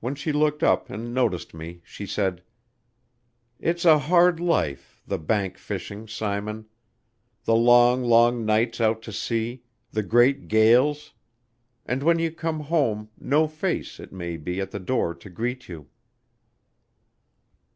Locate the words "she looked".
0.16-0.64